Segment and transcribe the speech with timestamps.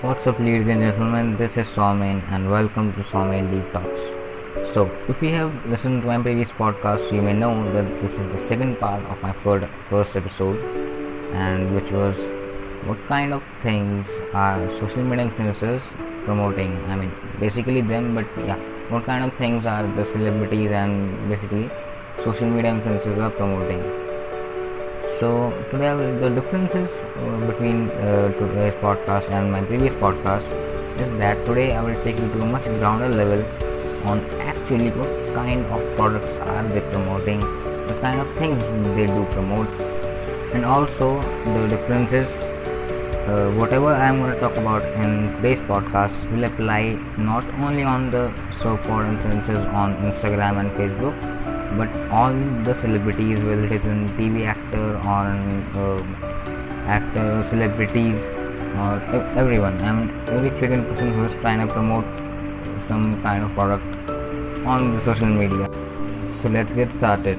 [0.00, 1.36] What's up, ladies and gentlemen?
[1.36, 4.00] This is Somin, and welcome to Somin Deep Talks.
[4.72, 8.28] So, if you have listened to my previous podcast, you may know that this is
[8.28, 10.56] the second part of my first episode,
[11.32, 12.16] and which was
[12.86, 15.82] what kind of things are social media influencers
[16.24, 16.76] promoting?
[16.88, 18.56] I mean, basically them, but yeah,
[18.90, 21.68] what kind of things are the celebrities and basically
[22.20, 24.07] social media influencers are promoting?
[25.20, 30.46] So today will, the differences uh, between uh, today's podcast and my previous podcast
[31.00, 33.42] is that today I will take you to a much grounder level
[34.08, 37.40] on actually what kind of products are they promoting,
[37.88, 38.62] the kind of things
[38.94, 39.66] they do promote,
[40.54, 41.20] and also
[41.56, 42.28] the differences.
[43.26, 47.82] Uh, whatever I am going to talk about in today's podcast will apply not only
[47.82, 52.32] on the so-called influencers on Instagram and Facebook, but all
[52.64, 55.24] the celebrities whether it is in tv actor or
[55.82, 56.02] uh,
[56.86, 58.16] actor celebrities
[58.84, 58.94] or
[59.36, 59.80] everyone.
[59.82, 62.06] I mean every freaking person who is trying to promote
[62.82, 63.84] some kind of product
[64.64, 65.66] on the social media.
[66.34, 67.38] So let's get started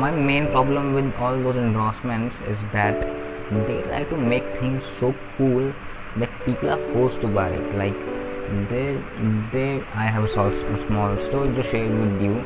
[0.00, 3.00] my main problem with all those endorsements is that
[3.66, 5.72] they try to make things so cool
[6.16, 7.74] that people are forced to buy it.
[7.76, 7.98] Like
[8.70, 8.86] they
[9.52, 10.52] they i have a small,
[10.86, 12.44] small story to share with you.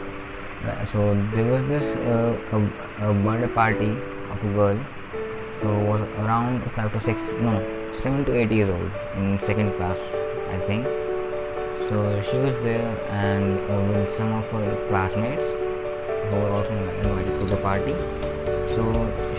[0.93, 3.91] So there was this uh, a, a birthday party
[4.31, 4.77] of a girl
[5.63, 7.55] who was around 5 to 6 no
[7.95, 9.99] 7 to 8 years old in second class
[10.51, 10.87] i think.
[11.89, 15.62] So she was there and uh, with some of her classmates
[16.33, 17.95] were also invited to the party.
[18.75, 18.83] So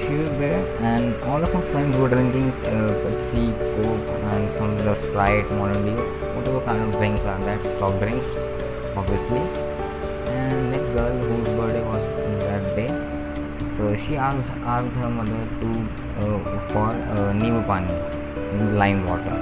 [0.01, 4.77] she was there, and all of her friends were drinking uh, Pepsi, Coke, and from
[4.77, 6.01] the Sprite, Mountain Dew,
[6.35, 8.27] whatever kind of drinks are that, soft drinks,
[8.95, 9.43] obviously.
[10.37, 12.03] And that girl whose birthday was
[12.45, 12.91] that day,
[13.77, 15.69] so she asked asked her mother to
[16.21, 17.33] uh, for uh,
[18.77, 19.37] lime water.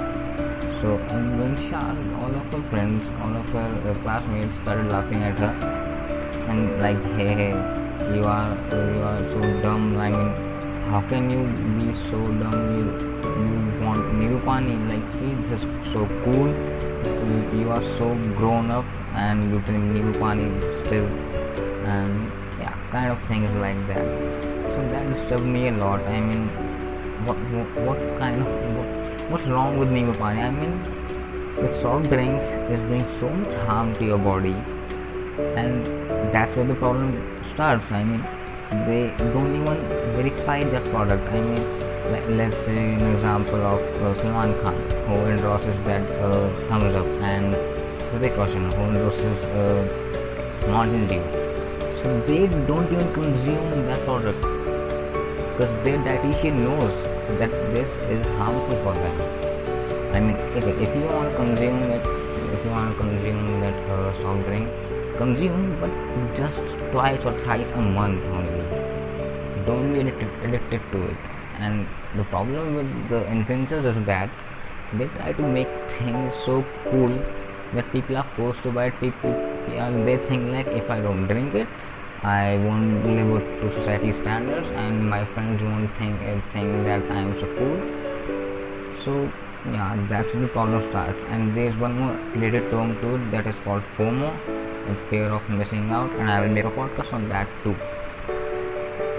[0.80, 0.96] So
[1.38, 5.38] when she asked, all of her friends, all of her uh, classmates started laughing at
[5.38, 5.91] her
[6.48, 7.54] and like hey hey
[8.14, 9.96] you are you are so dumb.
[9.96, 10.30] I mean
[10.90, 11.42] how can you
[11.78, 12.58] be so dumb?
[12.76, 12.84] You
[13.42, 16.50] you want nimbu pani like this is so cool.
[17.60, 20.48] You are so grown up and you drink nimbu pani
[20.82, 21.08] still
[21.94, 24.06] and yeah kind of things like that.
[24.72, 26.00] So that disturbed me a lot.
[26.00, 26.48] I mean
[27.26, 30.74] what what, what kind of what, what's wrong with nimbu pani i mean
[31.62, 32.44] the soft drinks
[32.74, 34.56] is doing so much harm to your body.
[35.56, 37.10] And that's where the problem
[37.54, 38.22] starts i mean
[38.86, 39.76] they don't even
[40.16, 41.22] verify that product.
[41.32, 44.74] I mean let's say an example of uh, Salman Khan
[45.06, 47.54] who endorses that uh, Thums Up and
[48.10, 51.22] Hrithik Roshan who endorses uh, Mountain Dew
[52.02, 56.92] so they don't even consume that product because their dietitian knows
[57.38, 60.14] that this is harmful for them.
[60.14, 62.06] I mean if, if you want to consume it
[62.52, 64.68] if you want to consume that uh, soft drink
[65.22, 65.92] consume but
[66.36, 66.58] just
[66.92, 68.64] twice or thrice a month only.
[69.66, 71.16] Don't be addicted, to it.
[71.58, 74.30] And the problem with the influencers is that
[74.98, 75.68] they try to make
[75.98, 77.12] things so cool
[77.74, 79.00] that people are forced to buy it.
[79.00, 79.30] People
[79.82, 81.68] and they think like if i don't drink it
[82.30, 86.18] i won't live up to society standards and my friends won't think
[86.54, 87.78] think that i am so cool.
[89.04, 89.14] So
[89.76, 91.22] yeah that's when the problem starts.
[91.28, 95.48] And there's one more related term to it that is called fomo a fear of
[95.48, 97.76] missing out and i will make a podcast on that too.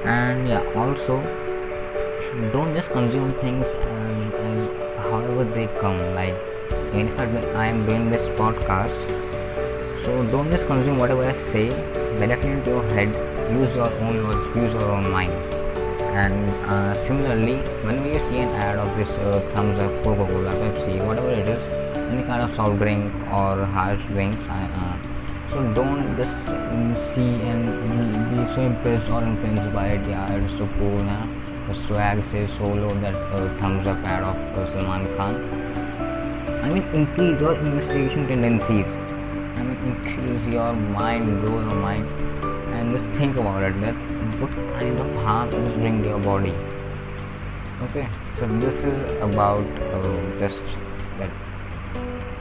[0.05, 1.21] And yeah also
[2.51, 6.35] don't just consume things as, as however they come like
[6.93, 9.13] in fact i am doing this podcast
[10.03, 11.69] so don't just consume whatever i say
[12.19, 13.07] directly into your head
[13.51, 15.31] use your own words use your own mind.
[16.13, 21.05] And uh, similarly whenever you see an ad of this uh, Thums Up coca-cola pepsi
[21.05, 21.61] whatever it is
[22.11, 24.97] any kind of soft drink or hard drinks uh,
[25.53, 26.35] so don't just
[27.13, 27.67] see and
[28.29, 30.07] be, so impressed or influenced by it.
[30.07, 31.27] Yeah it's so cool yeah
[31.67, 35.35] the swag says solo that uh, Thums Up ad of uh, salman khan.
[36.63, 38.87] I mean increase your investigation tendencies.
[39.59, 42.07] I mean increase your mind grow your mind
[42.73, 43.93] and just think about it that
[44.41, 46.55] what kind of harm is doing to your body.
[47.89, 48.07] Okay
[48.39, 50.63] so this is about uh, just
[51.19, 51.29] that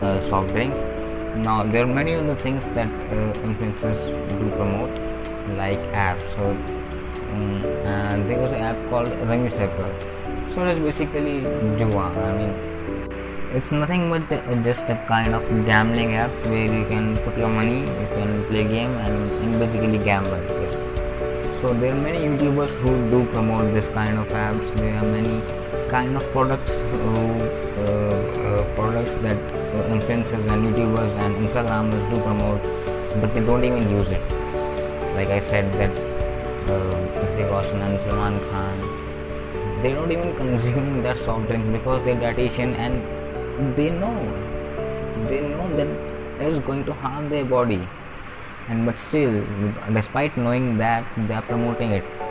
[0.00, 1.01] uh, soft drinks
[1.36, 4.00] now there are many other things that uh, influencers
[4.38, 4.90] do promote
[5.56, 6.50] like apps so
[7.32, 9.94] um, and there was an app called Rummy Circle
[10.54, 11.40] so it's basically
[11.80, 12.72] Jua I mean
[13.54, 14.28] it's nothing but
[14.64, 18.64] just a kind of gambling app where you can put your money, you can play
[18.64, 20.42] game and, and basically gamble.
[20.60, 21.60] Yes.
[21.60, 24.76] So there are many YouTubers who do promote this kind of apps.
[24.76, 25.42] There are many
[25.90, 27.14] kind of products who
[27.82, 28.41] uh, uh,
[28.74, 32.62] products that uh, influencers and YouTubers and Instagrammers do promote,
[33.20, 34.22] but they don't even use it.
[35.14, 35.90] Like I said that
[36.70, 39.02] uh, Hrithik Roshan and Salman Khan
[39.82, 44.16] they don't even consume that soft drink because they're dietitian and they know
[45.28, 45.88] they know that
[46.40, 47.80] it is going to harm their body
[48.68, 49.44] and but still
[49.92, 52.21] despite knowing that they are promoting it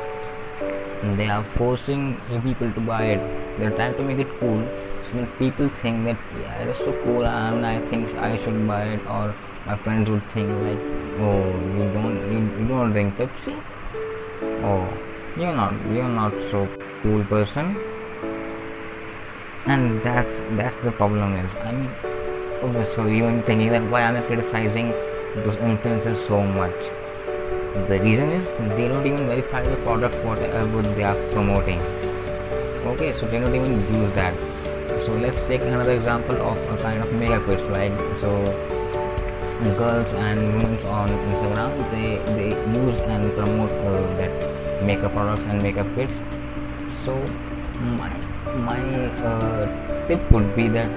[1.03, 3.59] they are forcing people to buy it.
[3.59, 4.63] They're trying to make it cool
[5.03, 8.67] so that people think that yeah it is so cool and i think i should
[8.67, 10.83] buy it or my friends would think like
[11.27, 11.43] oh
[11.77, 13.61] you don't you, you don't drink pepsi?
[14.63, 14.97] Oh
[15.35, 16.67] you're not you're not so
[17.01, 17.75] cool person.
[19.65, 21.91] And that's that's the problem is i mean
[22.63, 24.89] okay so you're thinking that why am i criticizing
[25.43, 26.89] those influencers so much
[27.87, 28.45] the reason is
[28.77, 31.81] they don't even verify the product whatever they are promoting.
[32.93, 34.35] Okay so they don't even use that.
[35.05, 37.91] So let's take another example of a kind of mega quiz right?
[38.19, 38.29] So
[39.77, 45.61] girls and women on instagram they they use and promote uh, that makeup products and
[45.61, 46.15] makeup kits
[47.05, 47.13] so
[47.79, 48.09] my
[48.67, 48.81] my
[49.31, 50.89] uh, tip would be that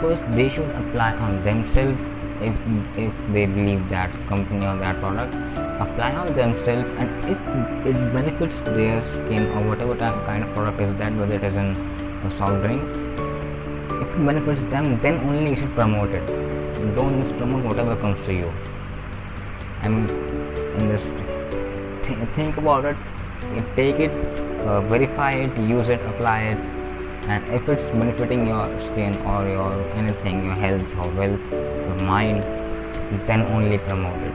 [0.00, 1.98] first they should apply on themselves
[2.40, 2.54] if
[2.96, 5.34] if they believe that company or that product
[5.84, 7.40] apply on themselves and if
[7.86, 9.96] it benefits their skin or whatever
[10.26, 11.70] kind of product is that whether it is in
[12.26, 12.82] a soft drink
[14.02, 16.26] if it benefits them then only you should promote it.
[16.96, 18.52] Don't just promote whatever comes to you.
[19.80, 20.08] I mean
[20.90, 21.08] just
[22.06, 22.96] th- think about it.
[23.76, 24.10] Take it
[24.66, 26.73] uh, verify it use it apply it
[27.28, 32.42] and if it's benefiting your skin or your anything your health or wealth your mind
[33.26, 34.34] then only promote it.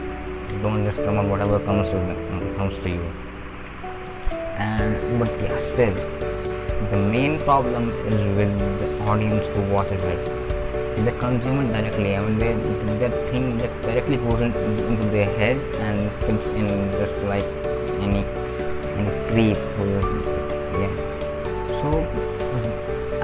[0.63, 3.05] Don't just promote whatever comes to comes to you.
[4.57, 5.93] And but yeah still
[6.89, 10.39] the main problem is with the audience who watches it
[11.05, 12.15] the consumer directly.
[12.15, 12.53] I mean they
[13.03, 16.67] that thing that directly goes into their head and fits in
[16.99, 17.45] just like
[18.01, 18.25] any
[18.97, 19.57] any creep.
[20.81, 20.91] Yeah.
[21.81, 22.38] So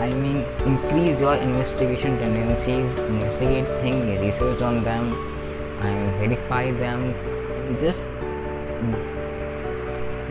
[0.07, 5.15] i mean increase your investigation tendencies investigate things research on them
[5.81, 7.13] and verify them.
[7.79, 8.07] Just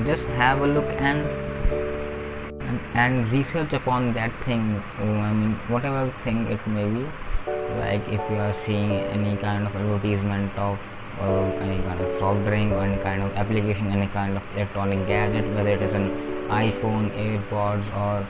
[0.07, 1.27] just have a look and
[2.63, 4.83] and, and research upon that thing.
[4.99, 7.07] I mean whatever thing it may be.
[7.79, 10.79] Like if you are seeing any kind of advertisement of
[11.21, 15.07] uh, any kind of soft drink or any kind of application any kind of electronic
[15.07, 16.11] gadget whether it is an
[16.51, 18.27] iphone airpods or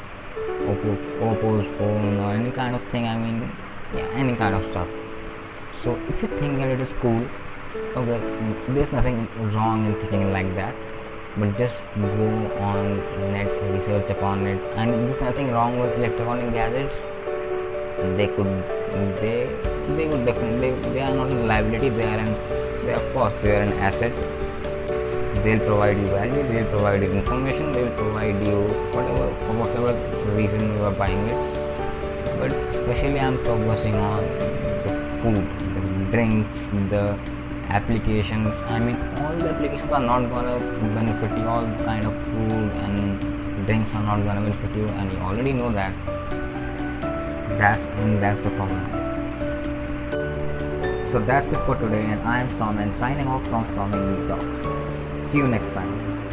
[0.73, 0.93] Oppo,
[1.29, 3.51] oppo's phone or any kind of thing i mean
[3.95, 4.89] yeah any kind of stuff.
[5.83, 7.27] So if you think that it is cool
[7.97, 8.19] okay
[8.69, 10.75] there's nothing wrong in thinking like that
[11.37, 12.29] but just go
[12.61, 12.99] on
[13.33, 16.97] net research upon it and there's nothing wrong with electronic gadgets
[18.17, 18.53] they could
[19.21, 19.49] they
[19.97, 22.33] they would definitely they are not a liability they are an
[22.87, 24.13] they of course they are an asset.
[25.45, 28.59] They'll provide you value they'll provide you information they'll provide you
[29.59, 29.93] whatever
[30.35, 31.41] reason you are buying it
[32.39, 34.23] but especially i'm focusing on
[34.85, 34.93] the
[35.23, 37.05] food the drinks the
[37.69, 38.55] applications.
[38.69, 40.59] I mean all the applications are not gonna
[40.95, 41.47] benefit you.
[41.49, 45.73] All kind of food and drinks are not gonna benefit you and you already know
[45.73, 45.95] that.
[47.59, 49.03] That's and that's the problem.
[51.13, 55.31] So that's it for today and i am Somen signing off from Somen Talks.
[55.31, 56.24] See you next time